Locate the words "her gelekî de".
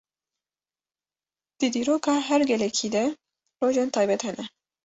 2.27-3.03